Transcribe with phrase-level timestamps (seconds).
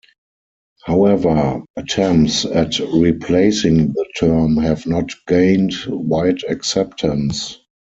[0.85, 7.59] However, attempts at replacing the term have not gained wide acceptance.